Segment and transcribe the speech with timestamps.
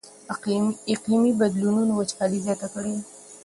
[0.95, 3.01] اقلیمي بدلونونو وچکالي زیاته کړې ده.